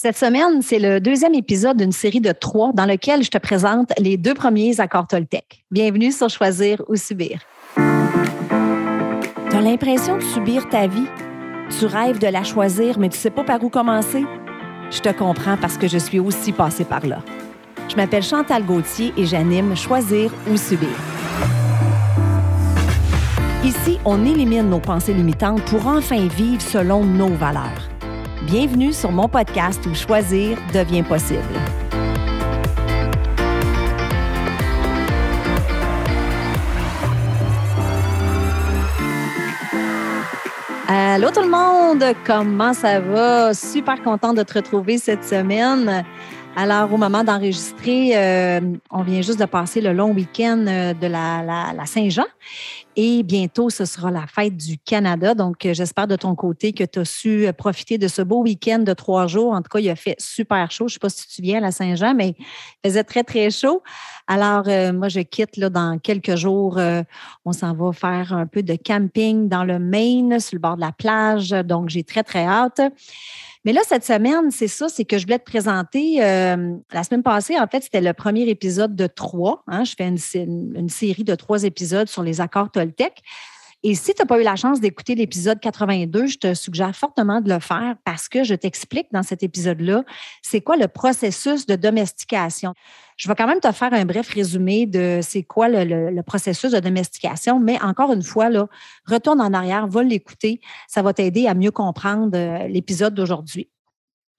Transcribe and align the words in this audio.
Cette 0.00 0.16
semaine, 0.16 0.62
c'est 0.62 0.78
le 0.78 1.00
deuxième 1.00 1.34
épisode 1.34 1.76
d'une 1.76 1.90
série 1.90 2.20
de 2.20 2.30
trois 2.30 2.70
dans 2.72 2.86
lequel 2.86 3.24
je 3.24 3.30
te 3.30 3.38
présente 3.38 3.90
les 3.98 4.16
deux 4.16 4.32
premiers 4.32 4.78
accords 4.78 5.08
Toltec. 5.08 5.64
Bienvenue 5.72 6.12
sur 6.12 6.30
Choisir 6.30 6.80
ou 6.86 6.94
Subir. 6.94 7.40
Tu 7.74 9.56
as 9.56 9.60
l'impression 9.60 10.18
de 10.18 10.22
subir 10.22 10.68
ta 10.68 10.86
vie? 10.86 11.08
Tu 11.76 11.84
rêves 11.86 12.20
de 12.20 12.28
la 12.28 12.44
choisir, 12.44 12.96
mais 12.96 13.08
tu 13.08 13.18
sais 13.18 13.30
pas 13.30 13.42
par 13.42 13.60
où 13.64 13.70
commencer? 13.70 14.24
Je 14.92 15.00
te 15.00 15.08
comprends 15.08 15.56
parce 15.56 15.76
que 15.76 15.88
je 15.88 15.98
suis 15.98 16.20
aussi 16.20 16.52
passée 16.52 16.84
par 16.84 17.04
là. 17.04 17.18
Je 17.88 17.96
m'appelle 17.96 18.22
Chantal 18.22 18.64
Gauthier 18.64 19.12
et 19.16 19.26
j'anime 19.26 19.74
Choisir 19.74 20.32
ou 20.48 20.56
Subir. 20.56 20.96
Ici, 23.64 23.98
on 24.04 24.24
élimine 24.24 24.70
nos 24.70 24.78
pensées 24.78 25.12
limitantes 25.12 25.64
pour 25.64 25.88
enfin 25.88 26.28
vivre 26.28 26.62
selon 26.62 27.02
nos 27.02 27.34
valeurs. 27.34 27.87
Bienvenue 28.50 28.94
sur 28.94 29.12
mon 29.12 29.28
podcast 29.28 29.84
où 29.84 29.94
choisir 29.94 30.56
devient 30.72 31.02
possible. 31.02 31.42
Allô 40.88 41.30
tout 41.30 41.42
le 41.42 41.50
monde, 41.50 42.02
comment 42.24 42.72
ça 42.72 43.00
va? 43.00 43.52
Super 43.52 44.02
content 44.02 44.32
de 44.32 44.42
te 44.42 44.54
retrouver 44.54 44.96
cette 44.96 45.24
semaine. 45.24 46.02
Alors, 46.56 46.90
au 46.90 46.96
moment 46.96 47.22
d'enregistrer, 47.22 48.12
euh, 48.16 48.60
on 48.90 49.02
vient 49.02 49.20
juste 49.20 49.38
de 49.38 49.44
passer 49.44 49.82
le 49.82 49.92
long 49.92 50.12
week-end 50.12 50.64
euh, 50.66 50.94
de 50.94 51.06
la, 51.06 51.42
la 51.76 51.86
Saint-Jean. 51.86 52.24
Et 53.00 53.22
bientôt, 53.22 53.70
ce 53.70 53.84
sera 53.84 54.10
la 54.10 54.26
fête 54.26 54.56
du 54.56 54.76
Canada. 54.76 55.32
Donc, 55.32 55.64
euh, 55.64 55.72
j'espère 55.72 56.08
de 56.08 56.16
ton 56.16 56.34
côté 56.34 56.72
que 56.72 56.82
tu 56.82 56.98
as 56.98 57.04
su 57.04 57.46
euh, 57.46 57.52
profiter 57.52 57.96
de 57.96 58.08
ce 58.08 58.22
beau 58.22 58.42
week-end 58.42 58.80
de 58.80 58.92
trois 58.92 59.28
jours. 59.28 59.52
En 59.52 59.62
tout 59.62 59.68
cas, 59.68 59.78
il 59.78 59.88
a 59.88 59.94
fait 59.94 60.16
super 60.18 60.68
chaud. 60.72 60.88
Je 60.88 60.94
ne 60.94 60.94
sais 60.94 60.98
pas 60.98 61.08
si 61.08 61.28
tu 61.28 61.40
viens 61.40 61.58
à 61.58 61.60
la 61.60 61.70
Saint-Jean, 61.70 62.14
mais 62.14 62.34
il 62.82 62.88
faisait 62.88 63.04
très, 63.04 63.22
très 63.22 63.52
chaud. 63.52 63.84
Alors, 64.26 64.64
euh, 64.66 64.92
moi, 64.92 65.08
je 65.08 65.20
quitte 65.20 65.56
là, 65.58 65.70
dans 65.70 66.00
quelques 66.00 66.34
jours. 66.34 66.80
on 67.44 67.52
s'en 67.52 67.72
va 67.72 67.92
faire 67.92 68.32
un 68.32 68.48
peu 68.48 68.64
de 68.64 68.74
camping 68.74 69.48
dans 69.48 69.62
le 69.62 69.78
Maine, 69.78 70.40
sur 70.40 70.56
le 70.56 70.60
bord 70.60 70.74
de 70.74 70.80
la 70.80 70.90
plage. 70.90 71.50
Donc, 71.50 71.90
j'ai 71.90 72.02
très, 72.02 72.24
très 72.24 72.46
hâte. 72.46 72.80
Mais 73.64 73.72
là, 73.72 73.80
cette 73.86 74.04
semaine, 74.04 74.50
c'est 74.50 74.68
ça, 74.68 74.88
c'est 74.88 75.04
que 75.04 75.18
je 75.18 75.24
voulais 75.24 75.38
te 75.38 75.44
présenter. 75.44 76.22
Euh, 76.22 76.76
la 76.92 77.04
semaine 77.04 77.22
passée, 77.22 77.58
en 77.58 77.66
fait, 77.66 77.82
c'était 77.82 78.00
le 78.00 78.12
premier 78.12 78.48
épisode 78.48 78.94
de 78.94 79.06
trois. 79.06 79.62
Hein. 79.66 79.84
je 79.84 79.94
fais 79.96 80.08
une, 80.08 80.76
une, 80.76 80.88
série 80.88 81.24
de 81.24 81.34
trois 81.34 81.64
épisodes 81.64 82.08
sur 82.08 82.22
les 82.22 82.40
accords 82.40 82.70
Toltec. 82.70 83.22
Et 83.84 83.94
si 83.94 84.12
tu 84.12 84.22
n'as 84.22 84.26
pas 84.26 84.40
eu 84.40 84.42
la 84.42 84.56
chance 84.56 84.80
d'écouter 84.80 85.14
l'épisode 85.14 85.60
82, 85.60 86.26
je 86.26 86.38
te 86.38 86.54
suggère 86.54 86.94
fortement 86.96 87.40
de 87.40 87.48
le 87.52 87.60
faire 87.60 87.94
parce 88.04 88.28
que 88.28 88.42
je 88.42 88.54
t'explique 88.54 89.06
dans 89.12 89.22
cet 89.22 89.44
épisode-là, 89.44 90.02
c'est 90.42 90.60
quoi 90.60 90.76
le 90.76 90.88
processus 90.88 91.64
de 91.64 91.76
domestication. 91.76 92.74
Je 93.18 93.26
vais 93.26 93.34
quand 93.34 93.48
même 93.48 93.58
te 93.58 93.70
faire 93.72 93.92
un 93.92 94.04
bref 94.04 94.32
résumé 94.32 94.86
de 94.86 95.18
c'est 95.22 95.42
quoi 95.42 95.68
le, 95.68 96.22
processus 96.22 96.70
de 96.70 96.78
domestication, 96.78 97.58
mais 97.58 97.80
encore 97.82 98.12
une 98.12 98.22
fois, 98.22 98.48
retourne 99.06 99.40
en 99.40 99.52
arrière, 99.52 99.88
va 99.88 100.04
l'écouter. 100.04 100.60
Ça 100.86 101.02
va 101.02 101.12
t'aider 101.12 101.48
à 101.48 101.54
mieux 101.54 101.72
comprendre 101.72 102.30
euh, 102.34 102.68
l'épisode 102.68 103.14
d'aujourd'hui. 103.14 103.68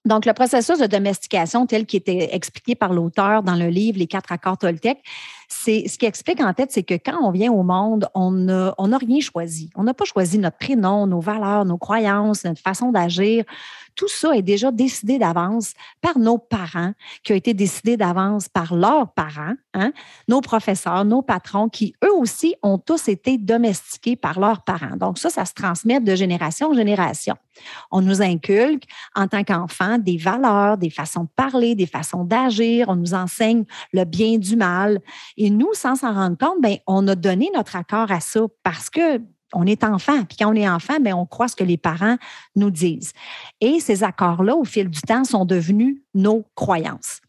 Donc, 0.06 0.24
le 0.24 0.32
processus 0.32 0.78
de 0.78 0.86
domestication 0.86 1.66
tel 1.66 1.84
qu'il 1.84 1.98
était 1.98 2.34
expliqué 2.34 2.74
par 2.74 2.94
l'auteur 2.94 3.42
dans 3.42 3.54
le 3.54 3.66
livre 3.66 3.98
Les 3.98 4.06
quatre 4.06 4.32
accords 4.32 4.56
Toltec, 4.56 4.98
c'est 5.46 5.86
ce 5.88 5.98
qui 5.98 6.06
explique 6.06 6.40
en 6.40 6.54
tête, 6.54 6.72
c'est 6.72 6.84
que 6.84 6.94
quand 6.94 7.18
on 7.22 7.30
vient 7.30 7.52
au 7.52 7.62
monde, 7.62 8.08
on 8.14 8.30
n'a 8.30 8.98
rien 8.98 9.20
choisi. 9.20 9.68
On 9.74 9.82
n'a 9.82 9.92
pas 9.92 10.06
choisi 10.06 10.38
notre 10.38 10.56
prénom, 10.56 11.06
nos 11.06 11.20
valeurs, 11.20 11.66
nos 11.66 11.76
croyances, 11.76 12.44
notre 12.44 12.62
façon 12.62 12.92
d'agir. 12.92 13.44
Tout 14.00 14.08
ça 14.08 14.34
est 14.34 14.40
déjà 14.40 14.72
décidé 14.72 15.18
d'avance 15.18 15.74
par 16.00 16.18
nos 16.18 16.38
parents, 16.38 16.94
qui 17.22 17.34
ont 17.34 17.36
été 17.36 17.52
décidés 17.52 17.98
d'avance 17.98 18.48
par 18.48 18.74
leurs 18.74 19.12
parents, 19.12 19.52
hein, 19.74 19.92
nos 20.26 20.40
professeurs, 20.40 21.04
nos 21.04 21.20
patrons, 21.20 21.68
qui 21.68 21.94
eux 22.02 22.14
aussi 22.14 22.54
ont 22.62 22.78
tous 22.78 23.08
été 23.08 23.36
domestiqués 23.36 24.16
par 24.16 24.40
leurs 24.40 24.62
parents. 24.62 24.96
Donc 24.96 25.18
ça, 25.18 25.28
ça 25.28 25.44
se 25.44 25.52
transmet 25.52 26.00
de 26.00 26.14
génération 26.14 26.70
en 26.70 26.72
génération. 26.72 27.36
On 27.90 28.00
nous 28.00 28.22
inculque 28.22 28.84
en 29.14 29.28
tant 29.28 29.44
qu'enfants 29.44 29.98
des 29.98 30.16
valeurs, 30.16 30.78
des 30.78 30.88
façons 30.88 31.24
de 31.24 31.30
parler, 31.36 31.74
des 31.74 31.84
façons 31.84 32.24
d'agir. 32.24 32.88
On 32.88 32.96
nous 32.96 33.12
enseigne 33.12 33.64
le 33.92 34.04
bien 34.04 34.38
du 34.38 34.56
mal. 34.56 35.00
Et 35.36 35.50
nous, 35.50 35.74
sans 35.74 35.96
s'en 35.96 36.14
rendre 36.14 36.38
compte, 36.38 36.62
ben, 36.62 36.78
on 36.86 37.06
a 37.06 37.14
donné 37.14 37.50
notre 37.54 37.76
accord 37.76 38.10
à 38.10 38.20
ça 38.20 38.40
parce 38.62 38.88
que 38.88 39.20
on 39.54 39.66
est 39.66 39.84
enfant. 39.84 40.24
Puis 40.24 40.36
quand 40.38 40.52
on 40.52 40.54
est 40.54 40.68
enfant, 40.68 41.00
bien, 41.00 41.16
on 41.16 41.26
croit 41.26 41.48
ce 41.48 41.56
que 41.56 41.64
les 41.64 41.76
parents 41.76 42.16
nous 42.56 42.70
disent. 42.70 43.12
Et 43.60 43.80
ces 43.80 44.04
accords-là, 44.04 44.56
au 44.56 44.64
fil 44.64 44.88
du 44.88 45.00
temps, 45.00 45.24
sont 45.24 45.44
devenus 45.44 46.02
nos 46.14 46.44
croyances. 46.54 47.20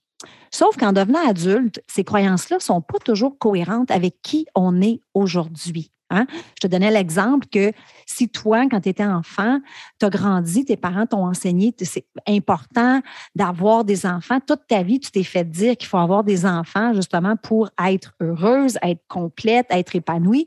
Sauf 0.51 0.75
qu'en 0.77 0.93
devenant 0.93 1.25
adulte, 1.27 1.81
ces 1.87 2.03
croyances-là 2.03 2.57
ne 2.57 2.61
sont 2.61 2.81
pas 2.81 2.99
toujours 2.99 3.37
cohérentes 3.37 3.91
avec 3.91 4.21
qui 4.21 4.45
on 4.53 4.81
est 4.81 5.01
aujourd'hui. 5.13 5.91
Hein? 6.11 6.27
Je 6.55 6.59
te 6.59 6.67
donnais 6.67 6.91
l'exemple 6.91 7.47
que 7.47 7.72
si 8.05 8.29
toi, 8.29 8.66
quand 8.69 8.81
tu 8.81 8.89
étais 8.89 9.05
enfant, 9.05 9.59
tu 9.99 10.05
as 10.05 10.09
grandi, 10.09 10.66
tes 10.66 10.77
parents 10.77 11.05
t'ont 11.05 11.25
enseigné, 11.25 11.73
c'est 11.81 12.05
important 12.27 13.01
d'avoir 13.33 13.85
des 13.85 14.05
enfants. 14.05 14.39
Toute 14.45 14.67
ta 14.67 14.83
vie, 14.83 14.99
tu 14.99 15.09
t'es 15.09 15.23
fait 15.23 15.49
dire 15.49 15.77
qu'il 15.77 15.88
faut 15.88 15.97
avoir 15.97 16.23
des 16.23 16.45
enfants 16.45 16.94
justement 16.94 17.35
pour 17.38 17.69
être 17.83 18.13
heureuse, 18.19 18.77
être 18.83 19.01
complète, 19.07 19.67
être 19.69 19.95
épanouie. 19.95 20.45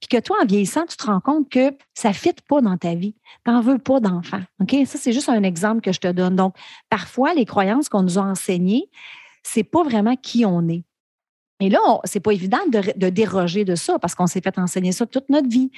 Puis 0.00 0.08
que 0.08 0.20
toi, 0.20 0.36
en 0.42 0.46
vieillissant, 0.46 0.84
tu 0.86 0.96
te 0.96 1.06
rends 1.06 1.20
compte 1.20 1.48
que 1.48 1.74
ça 1.94 2.10
ne 2.10 2.14
fit 2.14 2.34
pas 2.46 2.60
dans 2.60 2.76
ta 2.76 2.94
vie. 2.94 3.14
Tu 3.44 3.50
n'en 3.50 3.62
veux 3.62 3.78
pas 3.78 3.98
d'enfants. 3.98 4.42
Ça, 4.84 4.98
c'est 4.98 5.12
juste 5.12 5.30
un 5.30 5.42
exemple 5.42 5.80
que 5.80 5.92
je 5.92 6.00
te 6.00 6.08
donne. 6.08 6.36
Donc, 6.36 6.54
parfois, 6.90 7.32
les 7.32 7.46
croyances 7.46 7.88
qu'on 7.88 8.02
nous 8.02 8.18
a 8.18 8.22
enseignées, 8.22 8.90
c'est 9.42 9.64
pas 9.64 9.82
vraiment 9.82 10.16
qui 10.16 10.44
on 10.44 10.68
est. 10.68 10.84
Et 11.60 11.70
là, 11.70 11.78
c'est 12.04 12.20
pas 12.20 12.32
évident 12.32 12.58
de, 12.68 13.08
déroger 13.08 13.64
de 13.64 13.74
ça 13.74 13.98
parce 13.98 14.14
qu'on 14.14 14.26
s'est 14.26 14.42
fait 14.42 14.58
enseigner 14.58 14.92
ça 14.92 15.06
toute 15.06 15.28
notre 15.30 15.48
vie. 15.48 15.70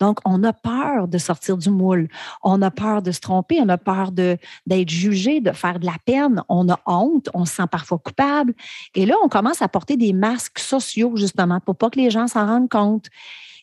Donc, 0.00 0.20
on 0.24 0.44
a 0.44 0.52
peur 0.52 1.08
de 1.08 1.18
sortir 1.18 1.56
du 1.56 1.70
moule. 1.70 2.08
On 2.42 2.62
a 2.62 2.70
peur 2.70 3.02
de 3.02 3.10
se 3.10 3.20
tromper. 3.20 3.60
On 3.60 3.68
a 3.68 3.78
peur 3.78 4.12
d'être 4.12 4.88
jugé, 4.88 5.40
de 5.40 5.50
faire 5.50 5.80
de 5.80 5.86
la 5.86 5.96
peine. 6.04 6.42
On 6.48 6.68
a 6.68 6.78
honte. 6.86 7.28
On 7.34 7.44
se 7.44 7.54
sent 7.54 7.66
parfois 7.70 7.98
coupable. 7.98 8.54
Et 8.94 9.06
là, 9.06 9.16
on 9.24 9.28
commence 9.28 9.60
à 9.60 9.68
porter 9.68 9.96
des 9.96 10.12
masques 10.12 10.60
sociaux, 10.60 11.16
justement, 11.16 11.58
pour 11.58 11.76
pas 11.76 11.90
que 11.90 11.98
les 11.98 12.10
gens 12.10 12.28
s'en 12.28 12.46
rendent 12.46 12.70
compte. 12.70 13.06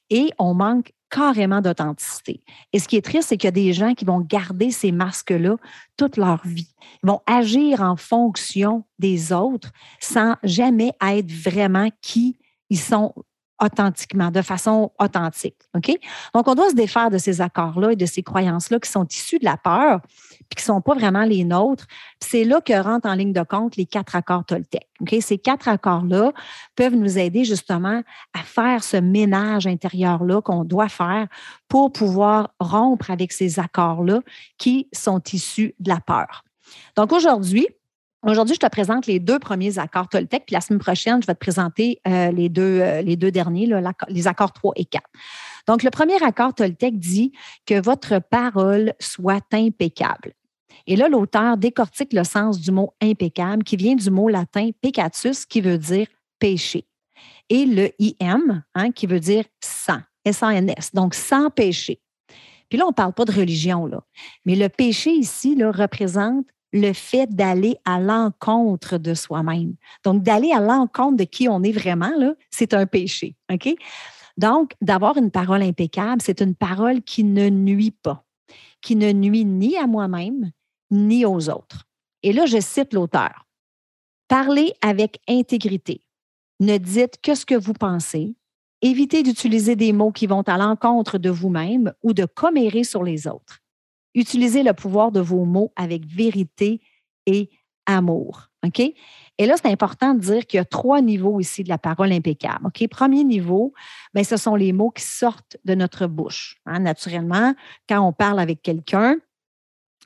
Et 0.10 0.32
on 0.40 0.54
manque 0.54 0.92
carrément 1.12 1.62
d'authenticité. 1.62 2.42
Et 2.74 2.80
ce 2.80 2.88
qui 2.88 2.96
est 2.96 3.02
triste, 3.04 3.30
c'est 3.30 3.38
qu'il 3.38 3.48
y 3.48 3.50
a 3.50 3.52
des 3.52 3.74
gens 3.74 3.94
qui 3.94 4.06
vont 4.06 4.22
garder 4.22 4.72
ces 4.72 4.92
masques-là 4.92 5.58
toute 5.98 6.18
leur 6.18 6.42
vie. 6.46 6.74
Ils 7.04 7.08
vont 7.08 7.22
agir 7.28 7.82
en 7.82 7.98
fonction 7.98 8.86
des 8.98 9.34
autres 9.34 9.72
sans 10.00 10.36
jamais 10.44 10.94
être 11.02 11.32
vraiment 11.32 11.90
qui 12.02 12.38
ils 12.72 12.80
sont 12.80 13.14
authentiquement, 13.62 14.32
de 14.32 14.42
façon 14.42 14.92
authentique. 15.00 15.56
OK? 15.76 15.92
Donc, 16.34 16.48
on 16.48 16.56
doit 16.56 16.70
se 16.70 16.76
défaire 16.76 17.10
de 17.10 17.18
ces 17.18 17.42
accords-là 17.42 17.92
et 17.92 17.96
de 17.96 18.06
ces 18.06 18.24
croyances-là 18.24 18.80
qui 18.80 18.90
sont 18.90 19.06
issues 19.08 19.40
de 19.40 19.46
la 19.46 19.58
peur 19.58 20.02
puis 20.50 20.58
qui 20.58 20.64
ne 20.64 20.76
sont 20.76 20.82
pas 20.82 20.96
vraiment 20.96 21.24
les 21.24 21.44
nôtres. 21.44 21.86
C'est 22.20 22.44
là 22.44 22.60
que 22.62 22.74
rentrent 22.74 23.08
en 23.08 23.14
ligne 23.14 23.34
de 23.34 23.44
compte 23.44 23.76
les 23.76 23.86
quatre 23.86 24.16
accords 24.16 24.46
Toltec. 24.46 24.88
OK? 25.02 25.16
Ces 25.22 25.38
quatre 25.38 25.68
accords-là 25.68 26.32
peuvent 26.76 26.96
nous 26.96 27.18
aider 27.18 27.46
justement 27.46 28.02
à 28.34 28.44
faire 28.44 28.84
ce 28.84 28.98
ménage 28.98 29.68
intérieur-là 29.68 30.42
qu'on 30.42 30.64
doit 30.64 30.90
faire 30.90 31.28
pour 31.68 31.92
pouvoir 31.92 32.54
rompre 32.60 33.12
avec 33.12 33.32
ces 33.32 33.60
accords-là 33.60 34.22
qui 34.58 34.88
sont 34.92 35.22
issus 35.32 35.76
de 35.80 35.90
la 35.90 36.00
peur. 36.00 36.44
Donc, 36.96 37.12
aujourd'hui, 37.12 37.68
Aujourd'hui, 38.24 38.54
je 38.54 38.60
te 38.60 38.70
présente 38.70 39.08
les 39.08 39.20
deux 39.20 39.40
premiers 39.40 39.80
accords 39.80 40.08
Toltec, 40.08 40.44
puis 40.46 40.54
la 40.54 40.62
semaine 40.62 40.80
prochaine, 40.80 41.22
je 41.24 41.28
vais 41.28 41.34
te 41.34 41.40
présenter 41.40 42.00
euh, 42.08 42.30
les, 42.32 42.50
deux, 42.50 42.80
euh, 42.80 43.02
les 43.02 43.16
deux 43.16 43.32
derniers, 43.32 43.68
les 44.10 44.28
accords 44.28 44.54
3 44.54 44.74
et 44.76 44.86
4. 44.86 45.04
Donc, 45.68 45.82
le 45.82 45.90
premier 45.90 46.22
accord 46.22 46.54
Toltec 46.54 47.00
dit 47.00 47.32
que 47.66 47.82
votre 47.82 48.20
parole 48.20 48.94
soit 49.00 49.44
impeccable. 49.54 50.34
Et 50.86 50.96
là, 50.96 51.10
l'auteur 51.10 51.58
décortique 51.58 52.14
le 52.14 52.24
sens 52.24 52.60
du 52.60 52.72
mot 52.72 52.94
impeccable 53.02 53.64
qui 53.64 53.76
vient 53.76 53.96
du 53.96 54.12
mot 54.12 54.30
latin 54.30 54.70
peccatus 54.82 55.46
qui 55.48 55.62
veut 55.62 55.80
dire 55.80 56.08
péché. 56.38 56.86
Et 57.50 57.66
le 57.66 57.90
im 58.22 58.64
hein, 58.76 58.92
qui 58.92 59.08
veut 59.08 59.20
dire 59.20 59.46
sans, 59.64 60.00
S-A-N-S, 60.26 60.94
donc 60.94 61.16
sans 61.16 61.50
péché. 61.50 62.00
Puis 62.70 62.78
là, 62.78 62.86
on 62.86 62.90
ne 62.90 62.94
parle 62.94 63.14
pas 63.14 63.26
de 63.26 63.32
religion. 63.32 63.90
Mais 64.46 64.56
le 64.56 64.70
péché 64.70 65.12
ici 65.12 65.56
là, 65.56 65.72
représente 65.72 66.46
le 66.74 66.94
fait 66.94 67.28
d'aller 67.28 67.78
à 67.86 68.00
l'encontre 68.00 68.98
de 68.98 69.14
soi-même. 69.14 69.76
Donc, 70.04 70.24
d'aller 70.24 70.52
à 70.52 70.60
l'encontre 70.60 71.18
de 71.18 71.24
qui 71.24 71.50
on 71.50 71.64
est 71.64 71.72
vraiment, 71.72 72.36
c'est 72.50 72.74
un 72.74 72.86
péché. 72.86 73.36
Donc, 74.38 74.74
d'avoir 74.82 75.18
une 75.18 75.32
parole 75.32 75.62
impeccable, 75.62 76.22
c'est 76.22 76.42
une 76.42 76.56
parole 76.56 77.02
qui 77.02 77.24
ne 77.24 77.50
nuit 77.50 77.92
pas, 77.92 78.24
qui 78.82 78.96
ne 78.96 79.12
nuit 79.12 79.46
ni 79.46 79.78
à 79.78 79.88
moi-même, 79.88 80.52
ni 80.90 81.26
aux 81.26 81.50
autres. 81.50 81.86
Et 82.24 82.34
là, 82.34 82.46
je 82.46 82.60
cite 82.60 82.94
l'auteur. 82.94 83.48
Parlez 84.28 84.74
avec 84.82 85.20
intégrité. 85.28 86.02
Ne 86.60 86.78
dites 86.78 87.20
que 87.22 87.36
ce 87.36 87.46
que 87.46 87.56
vous 87.56 87.74
pensez. 87.74 88.36
Évitez 88.82 89.24
d'utiliser 89.24 89.76
des 89.76 89.94
mots 89.94 90.12
qui 90.12 90.28
vont 90.28 90.42
à 90.44 90.58
l'encontre 90.58 91.18
de 91.18 91.30
vous-même 91.30 91.94
ou 92.02 92.14
de 92.14 92.26
commérer 92.26 92.84
sur 92.84 93.04
les 93.04 93.28
autres. 93.28 93.61
Utilisez 94.16 94.64
le 94.64 94.74
pouvoir 94.74 95.12
de 95.12 95.20
vos 95.20 95.46
mots 95.46 95.72
avec 95.76 96.06
vérité 96.06 96.82
et 97.26 97.50
amour. 97.86 98.50
OK? 98.66 98.80
Et 98.80 99.46
là, 99.46 99.56
c'est 99.58 99.72
important 99.72 100.14
de 100.14 100.20
dire 100.20 100.46
qu'il 100.46 100.58
y 100.58 100.62
a 100.62 100.66
trois 100.66 101.02
niveaux 101.02 101.40
ici 101.40 101.64
de 101.64 101.70
la 101.70 101.78
parole 101.78 102.12
impeccable. 102.12 102.68
OK? 102.68 102.88
Premier 102.90 103.24
niveau, 103.24 103.74
bien, 104.14 104.24
ce 104.24 104.38
sont 104.38 104.56
les 104.56 104.72
mots 104.72 104.92
qui 104.92 105.04
sortent 105.04 105.58
de 105.66 105.74
notre 105.74 106.08
bouche. 106.08 106.58
Hein. 106.66 106.80
Naturellement, 106.80 107.56
quand 107.90 108.02
on 108.02 108.14
parle 108.14 108.40
avec 108.40 108.62
quelqu'un, 108.62 109.18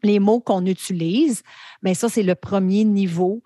les 0.04 0.20
mots 0.20 0.40
qu'on 0.40 0.66
utilise, 0.66 1.44
bien, 1.82 1.94
ça, 1.94 2.10
c'est 2.10 2.24
le 2.24 2.36
premier 2.36 2.84
niveau 2.84 3.42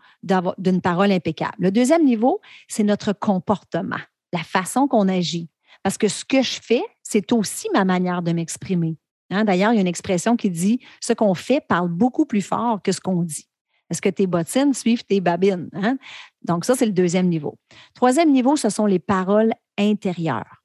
d'une 0.57 0.81
parole 0.81 1.11
impeccable. 1.11 1.55
Le 1.59 1.71
deuxième 1.71 2.05
niveau, 2.05 2.41
c'est 2.67 2.83
notre 2.83 3.13
comportement, 3.13 3.99
la 4.33 4.43
façon 4.43 4.87
qu'on 4.87 5.07
agit. 5.07 5.49
Parce 5.83 5.97
que 5.97 6.07
ce 6.07 6.25
que 6.25 6.41
je 6.41 6.59
fais, 6.61 6.83
c'est 7.01 7.31
aussi 7.31 7.67
ma 7.73 7.85
manière 7.85 8.21
de 8.21 8.31
m'exprimer. 8.31 8.97
Hein. 9.29 9.43
D'ailleurs, 9.43 9.73
il 9.73 9.75
y 9.75 9.77
a 9.79 9.81
une 9.81 9.87
expression 9.87 10.35
qui 10.35 10.49
dit 10.49 10.79
ce 11.01 11.13
qu'on 11.13 11.33
fait 11.33 11.61
parle 11.61 11.89
beaucoup 11.89 12.25
plus 12.25 12.41
fort 12.41 12.81
que 12.81 12.91
ce 12.91 12.99
qu'on 12.99 13.23
dit. 13.23 13.47
Est-ce 13.89 14.01
que 14.01 14.09
tes 14.09 14.27
bottines 14.27 14.73
suivent 14.73 15.03
tes 15.03 15.19
babines? 15.19 15.69
Hein? 15.73 15.97
Donc, 16.43 16.65
ça, 16.65 16.75
c'est 16.75 16.85
le 16.85 16.91
deuxième 16.91 17.27
niveau. 17.27 17.57
Troisième 17.95 18.31
niveau, 18.31 18.55
ce 18.55 18.69
sont 18.69 18.85
les 18.85 18.99
paroles 18.99 19.51
intérieures. 19.77 20.63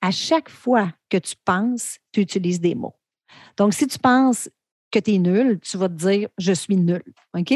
À 0.00 0.10
chaque 0.10 0.48
fois 0.48 0.92
que 1.08 1.16
tu 1.16 1.34
penses, 1.44 1.98
tu 2.12 2.20
utilises 2.20 2.60
des 2.60 2.74
mots. 2.74 2.96
Donc, 3.56 3.72
si 3.72 3.86
tu 3.86 3.98
penses 3.98 4.48
que 4.90 4.98
tu 4.98 5.14
es 5.14 5.18
nul, 5.18 5.60
tu 5.60 5.76
vas 5.76 5.88
te 5.88 5.94
dire 5.94 6.28
je 6.38 6.52
suis 6.52 6.76
nul. 6.76 7.02
OK? 7.34 7.54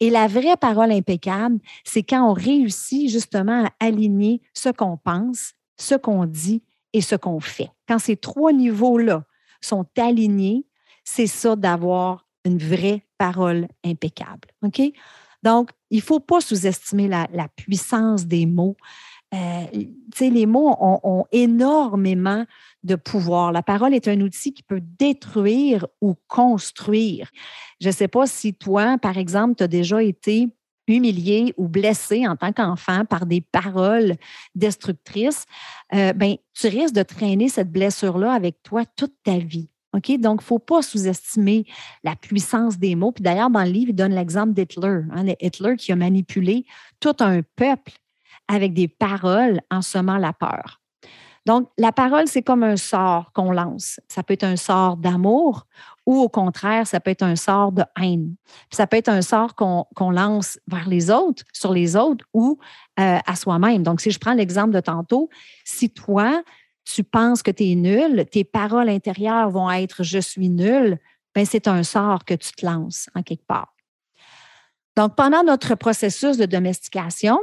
Et 0.00 0.10
la 0.10 0.26
vraie 0.26 0.56
parole 0.56 0.92
impeccable, 0.92 1.58
c'est 1.84 2.02
quand 2.02 2.28
on 2.28 2.32
réussit 2.32 3.10
justement 3.10 3.64
à 3.64 3.86
aligner 3.86 4.42
ce 4.52 4.68
qu'on 4.68 4.96
pense, 4.96 5.52
ce 5.78 5.94
qu'on 5.94 6.26
dit 6.26 6.62
et 6.92 7.00
ce 7.00 7.16
qu'on 7.16 7.40
fait. 7.40 7.70
Quand 7.88 7.98
ces 7.98 8.16
trois 8.16 8.52
niveaux-là 8.52 9.24
sont 9.64 9.86
alignés, 9.98 10.66
c'est 11.04 11.26
ça 11.26 11.56
d'avoir 11.56 12.26
une 12.44 12.58
vraie 12.58 13.06
parole 13.18 13.68
impeccable. 13.84 14.48
OK? 14.62 14.80
Donc, 15.42 15.70
il 15.90 15.98
ne 15.98 16.02
faut 16.02 16.20
pas 16.20 16.40
sous-estimer 16.40 17.06
la, 17.06 17.48
puissance 17.54 18.26
des 18.26 18.46
mots. 18.46 18.76
Euh, 19.34 19.66
les 20.20 20.46
mots 20.46 20.74
ont, 20.80 21.26
énormément 21.32 22.46
de 22.82 22.94
pouvoir. 22.94 23.52
La 23.52 23.62
parole 23.62 23.94
est 23.94 24.08
un 24.08 24.20
outil 24.20 24.54
qui 24.54 24.62
peut 24.62 24.80
détruire 24.80 25.86
ou 26.00 26.14
construire. 26.28 27.30
Je 27.80 27.88
ne 27.88 27.92
sais 27.92 28.08
pas 28.08 28.26
si 28.26 28.54
toi, 28.54 28.96
par 28.98 29.18
exemple, 29.18 29.56
tu 29.56 29.64
as 29.64 29.68
déjà 29.68 30.02
été 30.02 30.48
humilié 30.86 31.54
ou 31.56 31.68
blessé 31.68 32.26
en 32.26 32.36
tant 32.36 32.52
qu'enfant 32.52 33.04
par 33.04 33.26
des 33.26 33.40
paroles 33.40 34.16
destructrices, 34.54 35.46
euh, 35.94 36.12
ben, 36.12 36.36
tu 36.52 36.68
risques 36.68 36.94
de 36.94 37.02
traîner 37.02 37.48
cette 37.48 37.70
blessure-là 37.70 38.32
avec 38.32 38.62
toi 38.62 38.84
toute 38.84 39.14
ta 39.22 39.38
vie. 39.38 39.68
Donc, 39.94 40.08
il 40.08 40.20
ne 40.20 40.40
faut 40.40 40.58
pas 40.58 40.82
sous-estimer 40.82 41.66
la 42.02 42.16
puissance 42.16 42.78
des 42.78 42.96
mots. 42.96 43.12
Puis 43.12 43.22
d'ailleurs, 43.22 43.50
dans 43.50 43.62
le 43.62 43.70
livre, 43.70 43.90
il 43.90 43.94
donne 43.94 44.12
l'exemple 44.12 44.52
d'Hitler. 44.52 45.02
Hein, 45.12 45.26
Hitler 45.40 45.76
qui 45.76 45.92
a 45.92 45.96
manipulé 45.96 46.66
tout 46.98 47.14
un 47.20 47.42
peuple 47.54 47.92
avec 48.48 48.74
des 48.74 48.88
paroles 48.88 49.60
en 49.70 49.82
semant 49.82 50.18
la 50.18 50.32
peur. 50.32 50.80
Donc, 51.46 51.68
la 51.76 51.92
parole, 51.92 52.26
c'est 52.26 52.42
comme 52.42 52.62
un 52.62 52.76
sort 52.76 53.30
qu'on 53.32 53.52
lance. 53.52 54.00
Ça 54.08 54.22
peut 54.22 54.32
être 54.32 54.44
un 54.44 54.56
sort 54.56 54.96
d'amour 54.96 55.66
ou 56.06 56.20
au 56.20 56.28
contraire, 56.28 56.86
ça 56.86 57.00
peut 57.00 57.10
être 57.10 57.22
un 57.22 57.36
sort 57.36 57.72
de 57.72 57.84
haine. 58.00 58.34
ça 58.70 58.86
peut 58.86 58.96
être 58.96 59.08
un 59.08 59.22
sort 59.22 59.54
qu'on 59.54 60.10
lance 60.10 60.58
vers 60.66 60.88
les 60.88 61.10
autres, 61.10 61.44
sur 61.52 61.72
les 61.72 61.96
autres 61.96 62.24
ou 62.32 62.58
euh, 62.98 63.18
à 63.26 63.36
soi-même. 63.36 63.82
Donc, 63.82 64.00
si 64.00 64.10
je 64.10 64.18
prends 64.18 64.34
l'exemple 64.34 64.72
de 64.72 64.80
tantôt, 64.80 65.28
si 65.64 65.90
toi, 65.90 66.42
tu 66.84 67.04
penses 67.04 67.42
que 67.42 67.50
tu 67.50 67.70
es 67.70 67.74
nul, 67.74 68.26
tes 68.30 68.44
paroles 68.44 68.88
intérieures 68.88 69.50
vont 69.50 69.70
être 69.70 70.02
je 70.02 70.18
suis 70.18 70.50
nul, 70.50 70.98
ben 71.34 71.44
c'est 71.44 71.68
un 71.68 71.82
sort 71.82 72.24
que 72.24 72.34
tu 72.34 72.52
te 72.52 72.64
lances 72.64 73.08
en 73.14 73.22
quelque 73.22 73.46
part. 73.46 73.74
Donc, 74.96 75.16
pendant 75.16 75.42
notre 75.42 75.74
processus 75.74 76.36
de 76.36 76.46
domestication, 76.46 77.38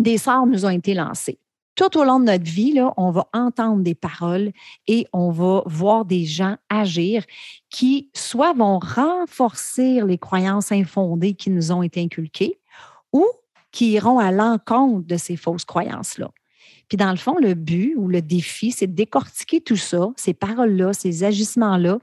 des 0.00 0.18
sorts 0.18 0.46
nous 0.46 0.64
ont 0.64 0.70
été 0.70 0.94
lancés. 0.94 1.40
Tout 1.78 1.96
au 1.96 2.02
long 2.02 2.18
de 2.18 2.24
notre 2.24 2.42
vie, 2.42 2.74
on 2.96 3.12
va 3.12 3.28
entendre 3.32 3.84
des 3.84 3.94
paroles 3.94 4.50
et 4.88 5.06
on 5.12 5.30
va 5.30 5.62
voir 5.64 6.04
des 6.04 6.24
gens 6.24 6.56
agir 6.68 7.22
qui 7.70 8.10
soit 8.14 8.52
vont 8.52 8.80
renforcer 8.80 10.00
les 10.04 10.18
croyances 10.18 10.72
infondées 10.72 11.34
qui 11.34 11.50
nous 11.50 11.70
ont 11.70 11.84
été 11.84 12.02
inculquées 12.02 12.58
ou 13.12 13.24
qui 13.70 13.92
iront 13.92 14.18
à 14.18 14.32
l'encontre 14.32 15.06
de 15.06 15.16
ces 15.16 15.36
fausses 15.36 15.64
croyances-là. 15.64 16.32
Puis 16.88 16.96
dans 16.96 17.12
le 17.12 17.16
fond, 17.16 17.36
le 17.40 17.54
but 17.54 17.94
ou 17.96 18.08
le 18.08 18.22
défi, 18.22 18.72
c'est 18.72 18.88
de 18.88 18.96
décortiquer 18.96 19.60
tout 19.60 19.76
ça, 19.76 20.08
ces 20.16 20.34
paroles-là, 20.34 20.92
ces 20.92 21.22
agissements-là, 21.22 22.00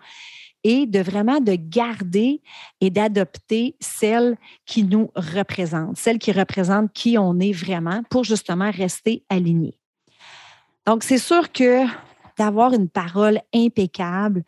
et 0.67 0.87
de 0.87 0.99
vraiment 0.99 1.39
de 1.39 1.53
garder 1.53 2.41
et 2.81 2.89
d'adopter 2.89 3.75
celles 3.79 4.35
qui 4.65 4.83
nous 4.83 5.11
représentent, 5.15 5.95
celles 5.95 6.17
qui 6.17 6.31
représentent 6.31 6.91
qui 6.91 7.19
on 7.19 7.39
est 7.39 7.51
vraiment 7.51 8.01
pour 8.09 8.23
justement 8.23 8.71
rester 8.71 9.23
alignés. 9.29 9.77
Donc, 10.87 11.03
c'est 11.03 11.19
sûr 11.19 11.51
que 11.51 11.85
d'avoir 12.39 12.73
une 12.73 12.89
parole 12.89 13.41
impeccable 13.53 14.43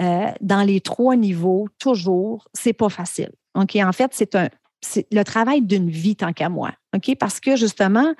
euh, 0.00 0.32
dans 0.40 0.62
les 0.62 0.80
trois 0.80 1.14
niveaux, 1.14 1.68
toujours, 1.78 2.48
c'est 2.52 2.72
pas 2.72 2.88
facile. 2.88 3.30
OK? 3.54 3.76
En 3.76 3.92
fait, 3.92 4.10
c'est 4.12 4.34
un, 4.34 4.48
c'est 4.80 5.06
le 5.12 5.22
travail 5.22 5.62
d'une 5.62 5.88
vie 5.88 6.16
tant 6.16 6.32
qu'à 6.32 6.48
moi. 6.48 6.72
OK? 6.96 7.16
Parce 7.16 7.38
que 7.38 7.54
justement, 7.54 8.12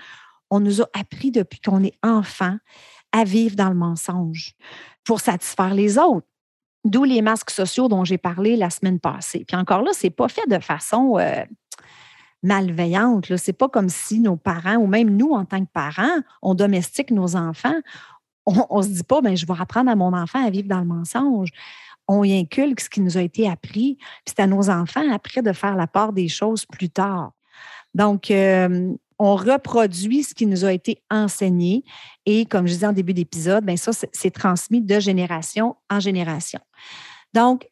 on 0.51 0.61
nous 0.61 0.83
a 0.83 0.89
appris 0.95 1.33
depuis 1.33 1.59
qu'on 1.59 1.83
est 1.83 1.99
enfant 2.05 2.57
à 3.11 3.25
vivre 3.25 3.57
dans 3.57 3.71
le 3.71 3.75
mensonge 3.75 4.55
pour 5.03 5.19
satisfaire 5.19 5.75
les 5.75 5.99
autres. 5.99 6.29
D'où 6.85 7.05
les 7.05 7.21
masques 7.21 7.51
sociaux 7.51 7.89
dont 7.89 8.05
j'ai 8.05 8.19
parlé 8.19 8.57
la 8.57 8.71
semaine 8.71 9.01
passée. 9.01 9.45
Puis 9.47 9.57
encore 9.57 9.83
là, 9.83 9.93
ce 9.93 10.07
n'est 10.07 10.11
pas 10.11 10.29
fait 10.29 10.49
de 10.49 10.59
façon 10.59 11.19
euh, 11.19 11.45
malveillante. 12.43 13.27
Ce 13.27 13.51
n'est 13.51 13.57
pas 13.57 13.69
comme 13.69 13.89
si 13.89 14.21
nos 14.21 14.37
parents, 14.37 14.77
ou 14.77 14.87
même 14.87 15.17
nous 15.17 15.33
en 15.33 15.45
tant 15.45 15.63
que 15.65 15.71
parents, 15.73 16.21
on 16.43 16.55
domestique 16.55 17.11
nos 17.11 17.37
enfants. 17.37 17.81
On 18.47 18.79
ne 18.79 18.83
se 18.83 18.89
dit 18.89 19.03
pas, 19.03 19.21
ben, 19.21 19.37
je 19.37 19.47
vais 19.47 19.55
apprendre 19.59 19.91
à 19.91 19.95
mon 19.95 20.13
enfant 20.15 20.45
à 20.45 20.51
vivre 20.51 20.69
dans 20.69 20.81
le 20.81 20.87
mensonge. 20.87 21.51
On 22.09 22.25
y 22.25 22.37
inculque 22.37 22.81
ce 22.81 22.91
qui 22.91 23.01
nous 23.01 23.19
a 23.19 23.23
été 23.23 23.49
appris. 23.49 23.97
Puis 23.97 24.25
c'est 24.27 24.41
à 24.41 24.47
nos 24.47 24.71
enfants 24.71 25.09
après 25.13 25.43
de 25.43 25.53
faire 25.53 25.77
la 25.77 25.87
part 25.87 26.13
des 26.13 26.29
choses 26.29 26.65
plus 26.65 26.89
tard. 26.89 27.33
Donc, 27.95 28.31
euh, 28.31 28.95
on 29.21 29.37
reproduit 29.37 30.25
ce 30.25 30.35
qui 30.35 30.47
nous 30.47 30.65
a 30.65 30.73
été 30.73 31.03
enseigné. 31.11 31.85
Et 32.25 32.47
comme 32.47 32.67
je 32.67 32.73
disais 32.73 32.87
en 32.87 32.95
début 32.95 33.13
d'épisode, 33.13 33.65
bien 33.65 33.77
ça, 33.77 33.93
c'est 33.93 34.31
transmis 34.31 34.81
de 34.81 34.99
génération 34.99 35.77
en 35.91 36.01
génération. 36.01 36.59
Donc, 37.35 37.69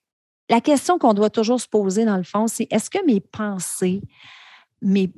la 0.51 0.61
question 0.61 0.99
qu'on 0.99 1.15
doit 1.15 1.31
toujours 1.31 1.59
se 1.59 1.67
poser, 1.67 2.05
dans 2.05 2.19
le 2.19 2.23
fond, 2.23 2.49
c'est 2.49 2.69
est-ce 2.71 2.91
que 2.91 3.05
mes 3.07 3.21
pensées, 3.21 4.03
mes, 4.83 5.09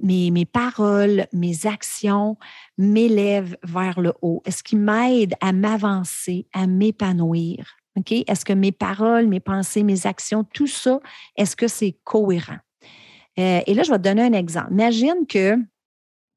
paroles, 0.46 1.26
mes 1.32 1.66
actions 1.66 2.36
m'élèvent 2.78 3.56
vers 3.64 4.00
le 4.00 4.12
haut? 4.22 4.40
Est-ce 4.44 4.62
qu'ils 4.62 4.78
m'aident 4.78 5.34
à 5.40 5.50
m'avancer, 5.50 6.46
à 6.52 6.68
m'épanouir? 6.68 7.76
Est-ce 8.08 8.44
que 8.44 8.52
mes 8.52 8.72
paroles, 8.72 9.26
mes 9.26 9.40
pensées, 9.40 9.82
mes 9.82 10.06
actions, 10.06 10.44
tout 10.44 10.68
ça, 10.68 11.00
est-ce 11.36 11.56
que 11.56 11.66
c'est 11.66 11.98
cohérent? 12.04 12.58
Euh, 13.38 13.60
et 13.66 13.74
là, 13.74 13.82
je 13.82 13.90
vais 13.90 13.98
te 13.98 14.04
donner 14.04 14.22
un 14.22 14.32
exemple. 14.32 14.68
Imagine 14.70 15.26
que 15.28 15.56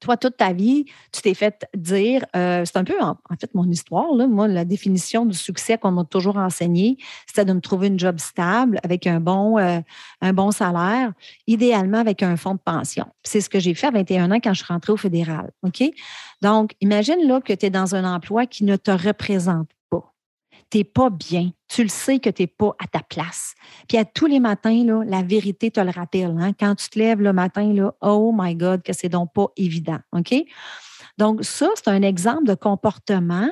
toi, 0.04 0.18
toute 0.18 0.36
ta 0.36 0.52
vie, 0.52 0.84
tu 1.12 1.22
t'es 1.22 1.32
fait 1.32 1.66
dire, 1.74 2.24
euh, 2.36 2.62
c'est 2.64 2.76
un 2.76 2.84
peu 2.84 3.00
en, 3.00 3.16
fait 3.40 3.52
mon 3.54 3.68
histoire, 3.70 4.14
là, 4.14 4.26
moi, 4.26 4.46
la 4.46 4.64
définition 4.64 5.24
du 5.24 5.36
succès 5.36 5.78
qu'on 5.78 5.92
m'a 5.92 6.04
toujours 6.04 6.36
enseigné, 6.36 6.98
c'était 7.26 7.46
de 7.46 7.52
me 7.54 7.60
trouver 7.60 7.88
une 7.88 7.98
job 7.98 8.18
stable 8.18 8.78
avec 8.82 9.06
un 9.06 9.18
bon, 9.18 9.58
euh, 9.58 9.80
un 10.20 10.32
bon 10.34 10.50
salaire, 10.50 11.12
idéalement 11.46 11.98
avec 11.98 12.22
un 12.22 12.36
fonds 12.36 12.54
de 12.54 12.60
pension. 12.60 13.06
C'est 13.22 13.40
ce 13.40 13.48
que 13.48 13.58
j'ai 13.58 13.74
fait 13.74 13.86
à 13.86 13.92
21 13.92 14.30
ans 14.30 14.40
quand 14.42 14.52
je 14.52 14.62
suis 14.62 14.72
rentrée 14.72 14.92
au 14.92 14.98
fédéral. 14.98 15.50
Donc, 16.42 16.74
imagine 16.82 17.26
là 17.26 17.40
que 17.40 17.54
tu 17.54 17.66
es 17.66 17.70
dans 17.70 17.94
un 17.94 18.04
emploi 18.04 18.44
qui 18.46 18.64
ne 18.64 18.76
te 18.76 18.90
représente 18.90 19.68
pas 20.82 21.10
bien. 21.10 21.52
Tu 21.68 21.84
le 21.84 21.88
sais 21.88 22.18
que 22.18 22.30
tu 22.30 22.42
n'es 22.42 22.46
pas 22.48 22.74
à 22.80 22.88
ta 22.88 23.00
place. 23.00 23.54
Puis 23.86 23.96
à 23.96 24.04
tous 24.04 24.26
les 24.26 24.40
matins, 24.40 24.84
là, 24.84 25.04
la 25.06 25.22
vérité 25.22 25.70
te 25.70 25.78
le 25.78 25.90
rappelle. 25.90 26.36
Hein. 26.40 26.52
Quand 26.58 26.74
tu 26.74 26.88
te 26.88 26.98
lèves 26.98 27.20
le 27.20 27.32
matin, 27.32 27.72
là, 27.72 27.94
oh 28.00 28.32
my 28.36 28.56
God, 28.56 28.82
que 28.82 28.92
c'est 28.92 29.08
donc 29.08 29.32
pas 29.32 29.46
évident. 29.56 30.00
OK? 30.12 30.34
Donc, 31.18 31.44
ça, 31.44 31.68
c'est 31.76 31.88
un 31.88 32.02
exemple 32.02 32.44
de 32.46 32.54
comportement 32.54 33.48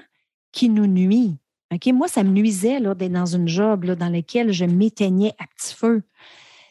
qui 0.50 0.68
nous 0.68 0.88
nuit. 0.88 1.36
OK? 1.72 1.86
Moi, 1.92 2.08
ça 2.08 2.24
me 2.24 2.30
nuisait 2.30 2.80
d'être 2.80 3.12
dans 3.12 3.26
une 3.26 3.46
job 3.46 3.86
dans 3.86 4.08
laquelle 4.08 4.52
je 4.52 4.64
m'éteignais 4.64 5.34
à 5.38 5.44
petit 5.46 5.74
feu. 5.74 6.02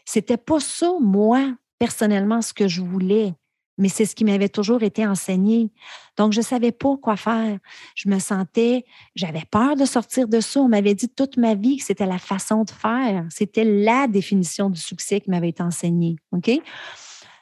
C'était 0.05 0.37
pas 0.37 0.59
ça, 0.59 0.91
moi, 0.99 1.53
personnellement, 1.79 2.41
ce 2.41 2.53
que 2.53 2.67
je 2.67 2.81
voulais 2.81 3.33
mais 3.81 3.89
c'est 3.89 4.05
ce 4.05 4.13
qui 4.13 4.23
m'avait 4.23 4.47
toujours 4.47 4.83
été 4.83 5.07
enseigné. 5.07 5.71
Donc, 6.15 6.33
je 6.33 6.39
ne 6.39 6.45
savais 6.45 6.71
pas 6.71 6.97
quoi 6.97 7.17
faire. 7.17 7.57
Je 7.95 8.09
me 8.09 8.19
sentais, 8.19 8.85
j'avais 9.15 9.43
peur 9.49 9.75
de 9.75 9.85
sortir 9.85 10.27
de 10.27 10.39
ça. 10.39 10.59
On 10.59 10.67
m'avait 10.67 10.93
dit 10.93 11.09
toute 11.09 11.35
ma 11.35 11.55
vie 11.55 11.77
que 11.77 11.83
c'était 11.83 12.05
la 12.05 12.19
façon 12.19 12.63
de 12.63 12.69
faire. 12.69 13.25
C'était 13.31 13.63
la 13.63 14.05
définition 14.07 14.69
du 14.69 14.79
succès 14.79 15.19
qui 15.19 15.31
m'avait 15.31 15.49
été 15.49 15.63
enseignée. 15.63 16.17
OK? 16.31 16.51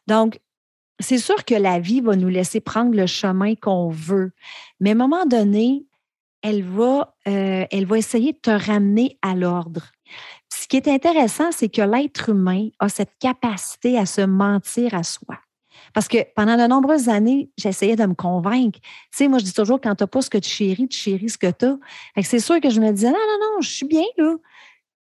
Donc, 0.08 0.40
c'est 1.02 1.18
sûr 1.18 1.44
que 1.44 1.56
la 1.56 1.78
vie 1.80 2.00
va 2.00 2.16
nous 2.16 2.30
laisser 2.30 2.62
prendre 2.62 2.96
le 2.96 3.06
chemin 3.06 3.56
qu'on 3.56 3.90
veut. 3.90 4.32
Mais 4.80 4.92
à 4.92 4.94
un 4.94 4.96
moment 4.96 5.26
donné, 5.26 5.86
elle 6.42 6.64
va, 6.64 7.18
euh, 7.28 7.66
elle 7.70 7.86
va 7.86 7.98
essayer 7.98 8.32
de 8.32 8.38
te 8.38 8.50
ramener 8.50 9.20
à 9.22 9.36
l'ordre. 9.36 9.92
ce 10.54 10.70
qui 10.70 10.78
est 10.78 10.88
intéressant, 10.88 11.52
c'est 11.52 11.70
que 11.70 11.82
l'être 11.82 12.30
humain 12.30 12.70
a 12.80 12.88
cette 12.88 13.18
capacité 13.20 13.98
à 13.98 14.06
se 14.06 14.22
mentir 14.22 14.94
à 14.94 15.04
soi. 15.04 15.36
Parce 15.94 16.08
que 16.08 16.18
pendant 16.36 16.58
de 16.58 16.68
nombreuses 16.68 17.10
années, 17.10 17.50
j'essayais 17.58 17.96
de 17.96 18.06
me 18.06 18.14
convaincre. 18.14 18.80
Tu 18.82 18.90
sais, 19.12 19.28
moi, 19.28 19.40
je 19.40 19.46
dis 19.46 19.54
toujours, 19.54 19.80
quand 19.82 19.96
tu 19.96 20.04
n'as 20.04 20.08
pas 20.08 20.22
ce 20.22 20.30
que 20.30 20.38
tu 20.38 20.50
chéris, 20.50 20.88
tu 20.88 20.98
chéris 20.98 21.30
ce 21.30 21.38
que 21.38 21.52
tu 21.52 21.66
as. 21.66 21.78
c'est 22.24 22.40
sûr 22.40 22.60
que 22.60 22.70
je 22.70 22.80
me 22.80 22.92
disais, 22.92 23.08
non, 23.10 23.14
non, 23.14 23.56
non, 23.56 23.62
je 23.62 23.70
suis 23.70 23.86
bien 23.86 24.06
là. 24.18 24.36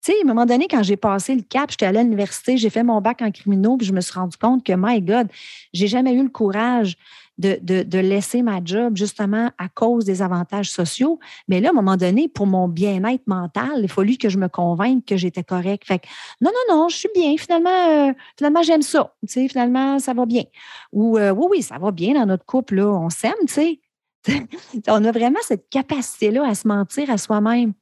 Tu 0.03 0.11
sais, 0.11 0.17
à 0.17 0.21
un 0.23 0.27
moment 0.27 0.45
donné, 0.45 0.67
quand 0.69 0.83
j'ai 0.83 0.97
passé 0.97 1.33
le 1.33 1.43
cap, 1.43 1.71
j'étais 1.71 1.85
allée 1.85 1.99
à 1.99 2.03
l'université, 2.03 2.57
j'ai 2.57 2.69
fait 2.69 2.83
mon 2.83 2.99
bac 2.99 3.21
en 3.21 3.31
criminaux, 3.31 3.77
puis 3.77 3.87
je 3.87 3.93
me 3.93 4.01
suis 4.01 4.13
rendu 4.13 4.35
compte 4.35 4.63
que, 4.65 4.73
my 4.75 5.01
God, 5.01 5.29
j'ai 5.71 5.87
jamais 5.87 6.11
eu 6.11 6.23
le 6.23 6.29
courage 6.29 6.97
de, 7.37 7.99
laisser 7.99 8.41
ma 8.41 8.63
job 8.63 8.95
justement 8.95 9.51
à 9.57 9.69
cause 9.69 10.05
des 10.05 10.21
avantages 10.21 10.71
sociaux. 10.71 11.19
Mais 11.47 11.61
là, 11.61 11.69
à 11.69 11.71
un 11.71 11.75
moment 11.75 11.97
donné, 11.97 12.27
pour 12.27 12.47
mon 12.47 12.67
bien-être 12.67 13.25
mental, 13.27 13.79
il 13.81 13.89
fallu 13.89 14.17
que 14.17 14.29
je 14.29 14.37
me 14.37 14.47
convainque 14.47 15.05
que 15.05 15.17
j'étais 15.17 15.43
correct. 15.43 15.85
Fait 15.85 15.99
que, 15.99 16.07
non, 16.41 16.51
non, 16.69 16.75
non, 16.75 16.89
je 16.89 16.97
suis 16.97 17.09
bien. 17.13 17.35
Finalement, 17.37 18.09
euh, 18.09 18.13
finalement 18.37 18.63
j'aime 18.63 18.81
ça. 18.81 19.13
Finalement, 19.27 19.99
ça 19.99 20.13
va 20.13 20.25
bien. 20.25 20.43
Ou, 20.91 21.17
euh, 21.17 21.31
oui, 21.31 21.47
oui, 21.49 21.61
ça 21.61 21.77
va 21.77 21.91
bien 21.91 22.13
dans 22.13 22.25
notre 22.25 22.45
couple, 22.45 22.75
là, 22.75 22.87
on 22.87 23.09
s'aime, 23.09 23.33
tu 23.47 23.53
sais. 23.53 23.79
on 24.87 25.03
a 25.03 25.11
vraiment 25.11 25.39
cette 25.41 25.69
capacité-là 25.69 26.47
à 26.47 26.55
se 26.55 26.67
mentir 26.67 27.09
à 27.09 27.17
soi-même. 27.17 27.73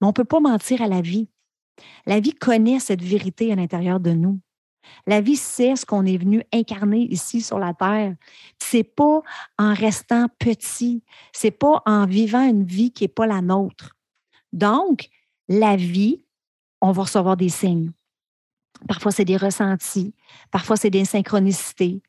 Mais 0.00 0.06
on 0.06 0.08
ne 0.08 0.12
peut 0.12 0.24
pas 0.24 0.40
mentir 0.40 0.82
à 0.82 0.86
la 0.86 1.00
vie. 1.00 1.28
La 2.06 2.20
vie 2.20 2.34
connaît 2.34 2.78
cette 2.78 3.02
vérité 3.02 3.52
à 3.52 3.56
l'intérieur 3.56 4.00
de 4.00 4.10
nous. 4.10 4.40
La 5.06 5.20
vie, 5.20 5.36
c'est 5.36 5.76
ce 5.76 5.86
qu'on 5.86 6.04
est 6.06 6.16
venu 6.16 6.42
incarner 6.52 7.00
ici 7.10 7.40
sur 7.40 7.58
la 7.58 7.74
terre. 7.74 8.14
C'est 8.58 8.84
pas 8.84 9.22
en 9.58 9.74
restant 9.74 10.26
petit, 10.38 11.02
c'est 11.32 11.50
pas 11.50 11.82
en 11.86 12.06
vivant 12.06 12.42
une 12.42 12.64
vie 12.64 12.92
qui 12.92 13.04
n'est 13.04 13.08
pas 13.08 13.26
la 13.26 13.40
nôtre. 13.40 13.96
Donc, 14.52 15.08
la 15.48 15.76
vie, 15.76 16.24
on 16.80 16.92
va 16.92 17.02
recevoir 17.02 17.36
des 17.36 17.48
signes. 17.48 17.92
Parfois, 18.86 19.10
c'est 19.10 19.24
des 19.24 19.36
ressentis, 19.36 20.14
parfois, 20.50 20.76
c'est 20.76 20.90
des 20.90 21.04
synchronicités. 21.04 22.00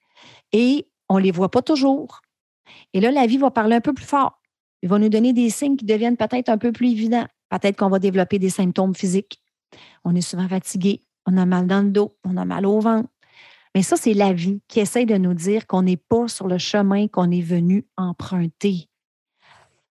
Et 0.52 0.88
on 1.08 1.18
ne 1.18 1.24
les 1.24 1.32
voit 1.32 1.50
pas 1.50 1.62
toujours. 1.62 2.22
Et 2.94 3.00
là, 3.00 3.12
la 3.12 3.26
vie 3.26 3.38
va 3.38 3.52
parler 3.52 3.76
un 3.76 3.82
peu 3.82 3.94
plus 3.94 4.06
fort. 4.06 4.40
Il 4.82 4.90
va 4.90 5.00
nous 5.00 5.10
donner 5.10 5.34
des 5.34 5.50
signes 5.50 5.76
qui 5.76 5.86
deviennent 5.86 6.18
peut-être 6.18 6.50
un 6.50 6.58
peu 6.58 6.72
plus 6.72 6.92
évidents. 6.92 7.26
Peut-être 7.50 7.78
qu'on 7.78 7.90
va 7.90 8.00
développer 8.00 8.40
des 8.40 8.50
symptômes 8.50 8.96
physiques. 8.96 9.42
On 10.04 10.16
est 10.16 10.22
souvent 10.22 10.48
fatigué, 10.48 11.02
on 11.26 11.38
a 11.38 11.46
mal 11.46 11.68
dans 11.68 11.82
le 11.82 11.90
dos, 11.90 12.18
on 12.24 12.38
a 12.38 12.46
mal 12.46 12.66
au 12.66 12.80
ventre. 12.80 13.10
Mais 13.76 13.84
ça, 13.84 13.96
c'est 13.96 14.14
la 14.14 14.34
vie 14.34 14.62
qui 14.68 14.80
essaie 14.80 15.06
de 15.06 15.18
nous 15.18 15.34
dire 15.34 15.68
qu'on 15.68 15.84
n'est 15.84 15.98
pas 15.98 16.28
sur 16.28 16.48
le 16.48 16.58
chemin 16.58 17.08
qu'on 17.08 17.30
est 17.32 17.42
venu 17.42 17.86
emprunter. 17.98 18.90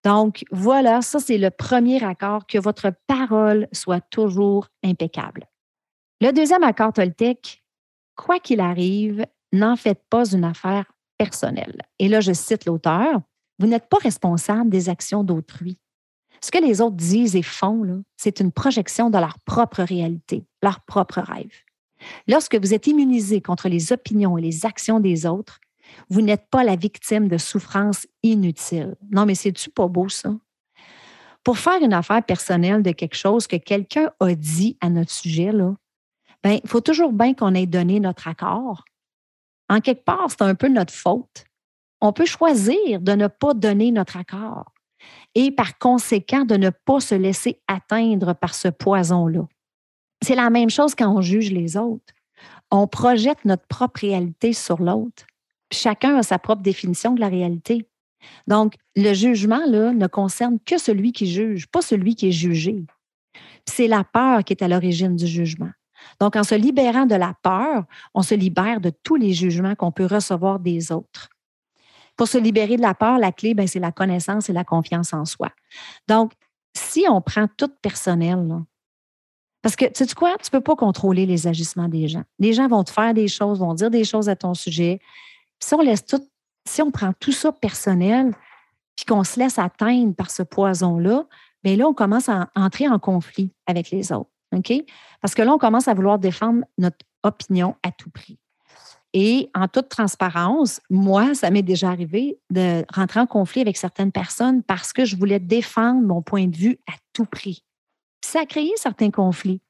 Donc, 0.05 0.45
voilà, 0.51 1.03
ça, 1.03 1.19
c'est 1.19 1.39
le 1.39 1.51
premier 1.51 2.03
accord, 2.03 2.47
que 2.47 2.59
votre 2.59 2.93
parole 3.07 3.69
soit 3.73 4.01
toujours 4.01 4.69
impeccable. 4.85 5.47
Le 6.21 6.33
deuxième 6.33 6.65
accord 6.65 6.93
Toltec, 6.93 7.63
quoi 8.17 8.41
qu'il 8.41 8.61
arrive, 8.61 9.25
n'en 9.53 9.77
faites 9.77 10.03
pas 10.11 10.31
une 10.33 10.45
affaire 10.45 10.91
personnelle. 11.17 11.83
Et 11.99 12.09
là, 12.09 12.21
je 12.21 12.33
cite 12.33 12.65
l'auteur, 12.65 13.21
vous 13.59 13.67
n'êtes 13.67 13.89
pas 13.89 13.99
responsable 13.99 14.71
des 14.71 14.89
actions 14.89 15.25
d'autrui. 15.25 15.79
Ce 16.41 16.51
que 16.51 16.59
les 16.59 16.81
autres 16.81 16.97
disent 16.97 17.37
et 17.37 17.43
font, 17.43 18.03
c'est 18.17 18.41
une 18.41 18.53
projection 18.53 19.11
de 19.11 19.19
leur 19.19 19.39
propre 19.41 19.83
réalité, 19.83 20.45
leur 20.63 20.81
propre 20.81 21.21
rêve. 21.21 21.53
Lorsque 22.27 22.55
vous 22.55 22.75
êtes 22.75 22.87
immunisé 22.87 23.41
contre 23.41 23.69
les 23.69 23.93
opinions 23.93 24.39
et 24.39 24.43
les 24.43 24.65
actions 24.65 25.01
des 25.01 25.27
autres, 25.27 25.61
vous 26.11 26.21
n'êtes 26.21 26.47
pas 26.51 26.65
la 26.65 26.77
victime 26.77 27.29
de 27.29 27.39
souffrances 27.39 28.07
inutiles. 28.23 28.97
Non, 29.11 29.27
mais 29.27 29.35
c'est-tu 29.35 29.71
pas 29.71 29.89
beau, 29.89 30.09
ça? 30.09 30.35
Pour 31.43 31.59
faire 31.59 31.83
une 31.83 31.95
affaire 31.95 32.23
personnelle 32.23 32.83
de 32.83 32.93
quelque 32.93 33.17
chose 33.17 33.47
que 33.47 33.57
quelqu'un 33.57 34.11
a 34.21 34.35
dit 34.35 34.77
à 34.81 34.91
notre 34.91 35.11
sujet, 35.11 35.51
ben, 36.43 36.61
il 36.63 36.69
faut 36.69 36.81
toujours 36.81 37.13
bien 37.13 37.35
qu'on 37.35 37.55
ait 37.55 37.67
donné 37.67 38.01
notre 38.01 38.29
accord. 38.29 38.85
En 39.69 39.81
quelque 39.81 40.05
part, 40.05 40.27
c'est 40.29 40.43
un 40.43 40.55
peu 40.55 40.69
notre 40.69 40.93
faute. 40.93 41.45
On 42.01 42.13
peut 42.13 42.27
choisir 42.27 43.01
de 43.01 43.13
ne 43.13 43.27
pas 43.27 43.55
donner 43.55 43.91
notre 43.91 44.17
accord 44.17 44.73
et 45.39 45.53
par 45.53 45.79
conséquent 45.79 46.45
de 46.45 46.57
ne 46.57 46.71
pas 46.71 46.99
se 46.99 47.15
laisser 47.15 47.61
atteindre 47.69 48.35
par 48.35 48.57
ce 48.57 48.67
poison-là. 48.67 49.47
C'est 50.21 50.35
la 50.35 50.51
même 50.51 50.69
chose 50.69 50.97
quand 50.97 51.15
on 51.15 51.21
juge 51.21 51.53
les 51.53 51.77
autres. 51.77 52.13
On 52.73 52.89
projette 52.89 53.45
notre 53.45 53.65
propre 53.69 54.01
réalité 54.01 54.53
sur 54.53 54.83
l'autre. 54.83 55.29
Chacun 55.73 56.17
a 56.17 56.25
sa 56.25 56.41
propre 56.41 56.63
définition 56.63 57.15
de 57.15 57.21
la 57.21 57.29
réalité. 57.29 57.87
Donc, 58.49 58.75
le 58.97 59.15
jugement 59.15 59.65
ne 59.65 60.07
concerne 60.09 60.59
que 60.67 60.77
celui 60.77 61.13
qui 61.13 61.31
juge, 61.31 61.69
pas 61.69 61.83
celui 61.83 62.17
qui 62.17 62.31
est 62.31 62.33
jugé. 62.33 62.85
C'est 63.65 63.87
la 63.87 64.03
peur 64.03 64.43
qui 64.43 64.55
est 64.55 64.63
à 64.65 64.67
l'origine 64.67 65.15
du 65.15 65.29
jugement. 65.29 65.71
Donc, 66.21 66.35
en 66.35 66.43
se 66.43 66.57
libérant 66.57 67.07
de 67.07 67.15
la 67.15 67.35
peur, 67.45 67.85
on 68.13 68.23
se 68.23 68.35
libère 68.35 68.81
de 68.81 68.91
tous 69.05 69.15
les 69.15 69.35
jugements 69.35 69.77
qu'on 69.77 69.93
peut 69.93 70.07
recevoir 70.07 70.59
des 70.59 70.91
autres. 70.91 71.29
Pour 72.19 72.29
se 72.29 72.37
libérer 72.37 72.77
de 72.77 72.83
la 72.83 72.93
peur, 72.93 73.19
la 73.19 73.33
clé, 73.33 73.55
ben, 73.55 73.67
c'est 73.67 73.79
la 73.79 73.93
connaissance 73.93 74.51
et 74.51 74.53
la 74.53 74.65
confiance 74.65 75.15
en 75.15 75.25
soi. 75.25 75.51
Donc, 76.09 76.33
si 76.77 77.07
on 77.09 77.23
prend 77.23 77.47
tout 77.57 77.71
personnel, 77.81 78.61
parce 79.63 79.77
que, 79.77 79.87
tu 79.87 80.05
sais 80.05 80.15
quoi, 80.15 80.37
tu 80.37 80.49
ne 80.53 80.59
peux 80.59 80.63
pas 80.63 80.77
contrôler 80.77 81.27
les 81.27 81.47
agissements 81.47 81.89
des 81.89 82.09
gens. 82.09 82.25
Les 82.39 82.53
gens 82.53 82.69
vont 82.69 82.85
te 82.85 82.91
faire 82.91 83.15
des 83.15 83.29
choses, 83.29 83.61
vont 83.61 83.75
dire 83.75 83.91
des 83.91 84.05
choses 84.05 84.29
à 84.29 84.37
ton 84.37 84.55
sujet. 84.55 85.01
si 85.61 85.75
on 85.75 85.81
laisse 85.81 86.05
tout, 86.05 86.23
si 86.69 86.83
on 86.83 86.91
prend 86.91 87.13
tout 87.19 87.33
ça 87.33 87.53
personnel, 87.53 88.35
puis 88.97 89.05
qu'on 89.05 89.25
se 89.25 89.39
laisse 89.39 89.59
atteindre 89.59 90.15
par 90.15 90.31
ce 90.31 90.43
poison-là, 90.43 91.25
bien 91.63 91.77
là, 91.77 91.87
on 91.87 91.95
commence 91.95 92.29
à 92.29 92.51
entrer 92.55 92.89
en 92.89 92.99
conflit 92.99 93.53
avec 93.67 93.91
les 93.91 94.13
autres. 94.13 94.31
Parce 95.21 95.35
que 95.35 95.43
là, 95.43 95.53
on 95.53 95.59
commence 95.59 95.89
à 95.89 95.95
vouloir 95.95 96.19
défendre 96.19 96.65
notre 96.79 96.99
opinion 97.23 97.77
à 97.83 97.93
tout 97.93 98.11
prix. 98.11 98.39
Et 99.15 99.51
en 99.55 99.69
toute 99.69 99.89
transparence, 99.89 100.81
moi, 100.91 101.35
ça 101.35 101.51
m'est 101.51 101.63
déjà 101.63 101.89
arrivé 101.89 102.39
de 102.51 102.85
rentrer 102.93 103.21
en 103.21 103.27
conflit 103.27 103.63
avec 103.63 103.77
certaines 103.77 104.13
personnes 104.13 104.63
parce 104.63 104.93
que 104.93 105.05
je 105.05 105.17
voulais 105.17 105.41
défendre 105.41 106.03
mon 106.03 106.21
point 106.21 106.47
de 106.47 106.57
vue 106.57 106.79
à 106.87 106.93
tout 107.15 107.25
prix. 107.25 107.65
Ça 108.23 108.41
a 108.41 108.47
créé 108.47 108.71
certains 108.77 109.11
conflits. 109.11 109.63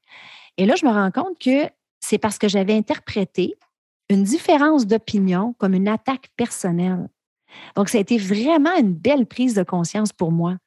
Et 0.57 0.65
là, 0.65 0.75
je 0.75 0.85
me 0.85 0.91
rends 0.91 1.11
compte 1.11 1.39
que 1.39 1.69
c'est 2.01 2.17
parce 2.17 2.37
que 2.37 2.49
j'avais 2.49 2.75
interprété 2.75 3.55
une 4.09 4.23
différence 4.23 4.85
d'opinion 4.85 5.53
comme 5.57 5.73
une 5.73 5.87
attaque 5.87 6.29
personnelle. 6.35 7.07
Donc, 7.75 7.89
ça 7.89 7.97
a 7.97 8.01
été 8.01 8.17
vraiment 8.17 8.75
une 8.77 8.93
belle 8.93 9.25
prise 9.25 9.53
de 9.53 9.63
conscience 9.63 10.11
pour 10.11 10.31
moi. 10.31 10.57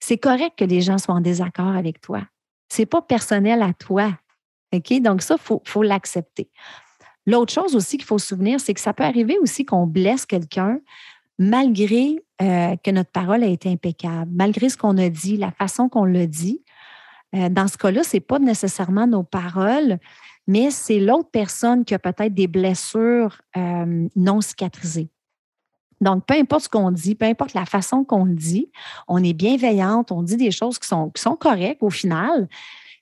C'est 0.00 0.18
correct 0.18 0.58
que 0.58 0.64
les 0.64 0.80
gens 0.80 0.98
soient 0.98 1.14
en 1.14 1.20
désaccord 1.20 1.76
avec 1.76 2.00
toi. 2.00 2.22
C'est 2.68 2.86
pas 2.86 3.02
personnel 3.02 3.62
à 3.62 3.72
toi. 3.72 4.12
OK? 4.74 5.00
Donc, 5.00 5.22
ça, 5.22 5.36
il 5.38 5.42
faut, 5.42 5.62
faut 5.64 5.82
l'accepter. 5.82 6.50
L'autre 7.28 7.52
chose 7.52 7.76
aussi 7.76 7.98
qu'il 7.98 8.06
faut 8.06 8.18
se 8.18 8.28
souvenir, 8.28 8.58
c'est 8.58 8.72
que 8.72 8.80
ça 8.80 8.94
peut 8.94 9.04
arriver 9.04 9.36
aussi 9.38 9.66
qu'on 9.66 9.86
blesse 9.86 10.24
quelqu'un 10.24 10.80
malgré 11.38 12.24
euh, 12.40 12.74
que 12.82 12.90
notre 12.90 13.10
parole 13.10 13.44
a 13.44 13.48
été 13.48 13.70
impeccable, 13.70 14.30
malgré 14.34 14.70
ce 14.70 14.78
qu'on 14.78 14.96
a 14.96 15.10
dit, 15.10 15.36
la 15.36 15.50
façon 15.50 15.90
qu'on 15.90 16.06
l'a 16.06 16.26
dit. 16.26 16.62
Euh, 17.36 17.50
dans 17.50 17.68
ce 17.68 17.76
cas-là, 17.76 18.02
ce 18.02 18.16
n'est 18.16 18.22
pas 18.22 18.38
nécessairement 18.38 19.06
nos 19.06 19.24
paroles, 19.24 19.98
mais 20.46 20.70
c'est 20.70 21.00
l'autre 21.00 21.28
personne 21.30 21.84
qui 21.84 21.92
a 21.92 21.98
peut-être 21.98 22.32
des 22.32 22.46
blessures 22.46 23.42
euh, 23.58 24.08
non 24.16 24.40
cicatrisées. 24.40 25.10
Donc, 26.00 26.24
peu 26.24 26.32
importe 26.32 26.64
ce 26.64 26.68
qu'on 26.70 26.90
dit, 26.90 27.14
peu 27.14 27.26
importe 27.26 27.52
la 27.52 27.66
façon 27.66 28.04
qu'on 28.04 28.24
le 28.24 28.36
dit, 28.36 28.70
on 29.06 29.22
est 29.22 29.34
bienveillante, 29.34 30.12
on 30.12 30.22
dit 30.22 30.38
des 30.38 30.50
choses 30.50 30.78
qui 30.78 30.88
sont, 30.88 31.10
qui 31.10 31.20
sont 31.20 31.36
correctes 31.36 31.82
au 31.82 31.90
final. 31.90 32.48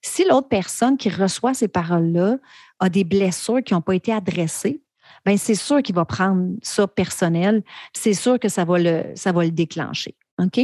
Si 0.02 0.24
l'autre 0.24 0.48
personne 0.48 0.96
qui 0.96 1.10
reçoit 1.10 1.54
ces 1.54 1.68
paroles-là 1.68 2.38
a 2.80 2.88
des 2.88 3.04
blessures 3.04 3.62
qui 3.62 3.74
n'ont 3.74 3.80
pas 3.80 3.94
été 3.94 4.12
adressées, 4.12 4.82
ben 5.24 5.36
c'est 5.36 5.54
sûr 5.54 5.82
qu'il 5.82 5.94
va 5.94 6.04
prendre 6.04 6.54
ça 6.62 6.86
personnel. 6.86 7.62
C'est 7.92 8.14
sûr 8.14 8.38
que 8.38 8.48
ça 8.48 8.64
va 8.64 8.78
le, 8.78 9.50
déclencher. 9.50 10.14
OK? 10.38 10.60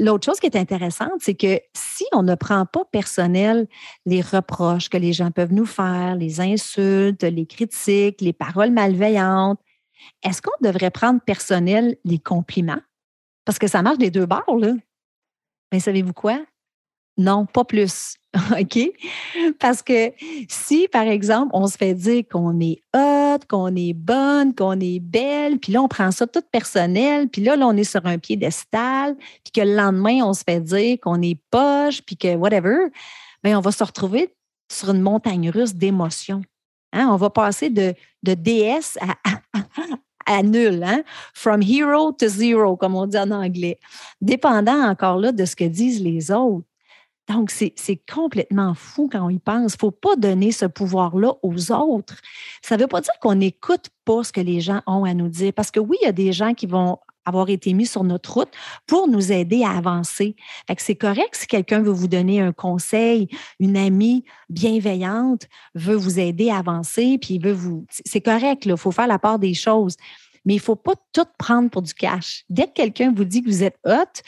L'autre 0.00 0.24
chose 0.26 0.40
qui 0.40 0.46
est 0.46 0.56
intéressante, 0.56 1.12
c'est 1.20 1.34
que 1.34 1.60
si 1.76 2.04
on 2.12 2.24
ne 2.24 2.34
prend 2.34 2.66
pas 2.66 2.84
personnel 2.86 3.68
les 4.04 4.20
reproches 4.20 4.88
que 4.88 4.96
les 4.96 5.12
gens 5.12 5.30
peuvent 5.30 5.52
nous 5.52 5.66
faire, 5.66 6.16
les 6.16 6.40
insultes, 6.40 7.22
les 7.22 7.46
critiques, 7.46 8.20
les 8.20 8.32
paroles 8.32 8.72
malveillantes, 8.72 9.60
est-ce 10.24 10.42
qu'on 10.42 10.50
devrait 10.60 10.90
prendre 10.90 11.20
personnel 11.20 11.96
les 12.04 12.18
compliments? 12.18 12.80
Parce 13.44 13.60
que 13.60 13.68
ça 13.68 13.82
marche 13.82 13.98
des 13.98 14.10
deux 14.10 14.26
bords, 14.26 14.58
là. 14.58 14.72
Mais 15.72 15.78
savez-vous 15.78 16.12
quoi? 16.12 16.44
Non, 17.16 17.46
pas 17.46 17.64
plus. 17.64 18.16
OK? 18.60 18.90
Parce 19.58 19.82
que 19.82 20.12
si, 20.48 20.88
par 20.88 21.04
exemple, 21.04 21.50
on 21.54 21.66
se 21.66 21.76
fait 21.76 21.94
dire 21.94 22.24
qu'on 22.30 22.60
est 22.60 22.80
hot, 22.94 23.38
qu'on 23.48 23.74
est 23.74 23.94
bonne, 23.94 24.54
qu'on 24.54 24.78
est 24.80 25.00
belle, 25.00 25.58
puis 25.58 25.72
là, 25.72 25.82
on 25.82 25.88
prend 25.88 26.10
ça 26.10 26.26
tout 26.26 26.42
personnel, 26.52 27.28
puis 27.28 27.42
là, 27.42 27.56
là, 27.56 27.66
on 27.66 27.76
est 27.76 27.84
sur 27.84 28.04
un 28.04 28.18
piédestal, 28.18 29.16
puis 29.16 29.52
que 29.54 29.60
le 29.60 29.74
lendemain, 29.74 30.24
on 30.24 30.34
se 30.34 30.42
fait 30.44 30.60
dire 30.60 30.98
qu'on 31.00 31.22
est 31.22 31.40
poche, 31.50 32.02
puis 32.02 32.16
que 32.16 32.34
whatever, 32.36 32.88
bien, 33.42 33.58
on 33.58 33.62
va 33.62 33.72
se 33.72 33.84
retrouver 33.84 34.34
sur 34.70 34.90
une 34.90 35.00
montagne 35.00 35.50
russe 35.50 35.74
d'émotions. 35.74 36.42
Hein? 36.92 37.08
On 37.10 37.16
va 37.16 37.30
passer 37.30 37.70
de, 37.70 37.94
de 38.22 38.34
déesse 38.34 38.98
à, 39.00 39.14
à, 40.26 40.42
nul, 40.42 40.82
hein? 40.82 41.02
from 41.34 41.62
hero 41.62 42.12
to 42.12 42.28
zero, 42.28 42.76
comme 42.76 42.94
on 42.96 43.06
dit 43.06 43.18
en 43.18 43.30
anglais, 43.30 43.78
dépendant 44.20 44.88
encore 44.88 45.18
là 45.18 45.32
de 45.32 45.44
ce 45.44 45.56
que 45.56 45.64
disent 45.64 46.02
les 46.02 46.30
autres. 46.30 46.66
Donc, 47.28 47.50
c'est 47.50 48.00
complètement 48.12 48.74
fou 48.74 49.08
quand 49.10 49.26
on 49.26 49.30
y 49.30 49.38
pense. 49.38 49.72
Il 49.72 49.76
ne 49.76 49.80
faut 49.80 49.90
pas 49.90 50.16
donner 50.16 50.52
ce 50.52 50.66
pouvoir-là 50.66 51.34
aux 51.42 51.72
autres. 51.72 52.20
Ça 52.62 52.76
ne 52.76 52.82
veut 52.82 52.88
pas 52.88 53.00
dire 53.00 53.14
qu'on 53.20 53.34
n'écoute 53.34 53.90
pas 54.04 54.22
ce 54.22 54.32
que 54.32 54.40
les 54.40 54.60
gens 54.60 54.82
ont 54.86 55.04
à 55.04 55.12
nous 55.12 55.28
dire. 55.28 55.52
Parce 55.52 55.70
que 55.70 55.80
oui, 55.80 55.96
il 56.02 56.06
y 56.06 56.08
a 56.08 56.12
des 56.12 56.32
gens 56.32 56.54
qui 56.54 56.66
vont 56.66 56.98
avoir 57.26 57.48
été 57.50 57.72
mis 57.74 57.86
sur 57.86 58.04
notre 58.04 58.32
route 58.32 58.52
pour 58.86 59.08
nous 59.08 59.32
aider 59.32 59.64
à 59.64 59.76
avancer. 59.76 60.36
c'est 60.78 60.94
correct 60.94 61.34
si 61.34 61.46
quelqu'un 61.48 61.82
veut 61.82 61.90
vous 61.90 62.08
donner 62.08 62.40
un 62.40 62.52
conseil, 62.52 63.28
une 63.58 63.76
amie 63.76 64.24
bienveillante 64.48 65.48
veut 65.74 65.96
vous 65.96 66.20
aider 66.20 66.50
à 66.50 66.58
avancer, 66.58 67.18
puis 67.20 67.38
veut 67.38 67.52
vous. 67.52 67.84
C'est 67.90 68.20
correct, 68.20 68.64
il 68.64 68.76
faut 68.76 68.92
faire 68.92 69.08
la 69.08 69.18
part 69.18 69.38
des 69.38 69.54
choses. 69.54 69.96
Mais 70.44 70.54
il 70.54 70.58
ne 70.58 70.62
faut 70.62 70.76
pas 70.76 70.94
tout 71.12 71.26
prendre 71.38 71.68
pour 71.70 71.82
du 71.82 71.92
cash. 71.92 72.44
Dès 72.48 72.68
que 72.68 72.74
quelqu'un 72.74 73.12
vous 73.12 73.24
dit 73.24 73.42
que 73.42 73.48
vous 73.48 73.64
êtes 73.64 73.78
hot, 73.84 74.22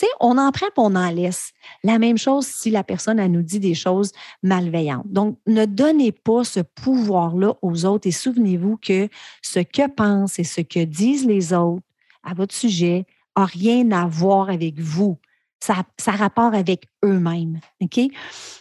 sais, 0.00 0.06
on 0.20 0.38
en 0.38 0.52
prend 0.52 0.66
et 0.66 0.72
on 0.76 0.94
en 0.94 1.10
laisse. 1.10 1.52
La 1.82 1.98
même 1.98 2.18
chose 2.18 2.46
si 2.46 2.70
la 2.70 2.84
personne 2.84 3.24
nous 3.26 3.42
dit 3.42 3.60
des 3.60 3.74
choses 3.74 4.12
malveillantes. 4.42 5.06
Donc, 5.06 5.38
ne 5.46 5.64
donnez 5.64 6.12
pas 6.12 6.44
ce 6.44 6.60
pouvoir-là 6.60 7.54
aux 7.62 7.84
autres 7.84 8.06
et 8.06 8.12
souvenez-vous 8.12 8.76
que 8.76 9.08
ce 9.42 9.60
que 9.60 9.88
pensent 9.88 10.38
et 10.38 10.44
ce 10.44 10.60
que 10.60 10.84
disent 10.84 11.26
les 11.26 11.52
autres 11.52 11.82
à 12.22 12.34
votre 12.34 12.54
sujet 12.54 13.06
n'a 13.36 13.44
rien 13.44 13.90
à 13.92 14.06
voir 14.06 14.50
avec 14.50 14.78
vous. 14.80 15.18
Ça, 15.60 15.84
ça 15.98 16.12
a 16.12 16.16
rapport 16.16 16.54
avec 16.54 16.88
eux-mêmes. 17.04 17.60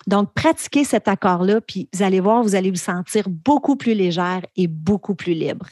Donc, 0.08 0.34
pratiquez 0.34 0.86
cet 0.86 1.08
accord-là, 1.08 1.60
puis 1.60 1.90
vous 1.94 2.04
allez 2.04 2.22
voir, 2.22 2.42
vous 2.42 2.56
allez 2.56 2.72
vous 2.72 2.78
sentir 2.78 3.30
beaucoup 3.30 3.76
plus 3.76 3.94
légère 3.94 4.42
et 4.56 4.68
beaucoup 4.68 5.16
plus 5.16 5.34
libre. 5.34 5.68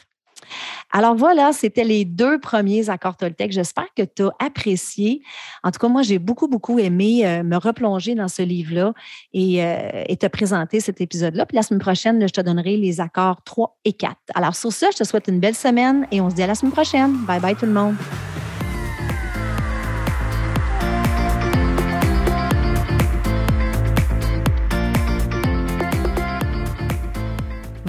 Alors 0.92 1.16
voilà, 1.16 1.54
c'était 1.54 1.84
les 1.84 2.06
deux 2.06 2.40
premiers 2.40 2.90
accords 2.90 3.18
Toltec. 3.18 3.52
J'espère 3.52 3.88
que 3.96 4.04
tu 4.04 4.24
as 4.24 4.32
apprécié. 4.40 5.22
En 5.64 5.72
tout 5.72 5.80
cas, 5.80 5.88
moi, 5.88 6.02
j'ai 6.02 6.20
beaucoup, 6.20 6.48
beaucoup 6.48 6.80
aimé 6.80 7.26
euh, 7.26 7.44
me 7.44 7.58
replonger 7.58 8.16
dans 8.16 8.28
ce 8.28 8.42
livre-là 8.42 8.94
et, 9.34 9.64
euh, 9.64 10.04
et, 10.08 10.18
te 10.18 10.28
présenter 10.28 10.80
cet 10.80 11.02
épisode-là. 11.02 11.46
Puis 11.46 11.56
la 11.56 11.64
semaine 11.64 11.82
prochaine, 11.82 12.22
je 12.28 12.34
te 12.34 12.42
donnerai 12.42 12.78
les 12.78 13.02
accords 13.02 13.42
3 13.44 13.78
et 13.86 13.94
4. 13.94 14.16
Alors 14.36 14.56
sur 14.56 14.72
ce, 14.72 14.86
je 14.92 14.98
te 14.98 15.04
souhaite 15.04 15.28
une 15.28 15.40
belle 15.40 15.56
semaine 15.56 16.08
et 16.12 16.22
on 16.22 16.30
se 16.30 16.36
dit 16.36 16.44
à 16.44 16.48
la 16.48 16.56
semaine 16.56 16.74
prochaine. 16.74 17.14
Bye 17.26 17.40
bye 17.40 17.56
tout 17.56 17.66
le 17.66 17.74
monde. 17.74 17.96